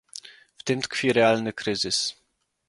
[0.57, 2.15] W tym tkwi realny kryzys